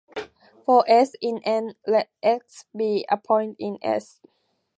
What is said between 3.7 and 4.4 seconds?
"S".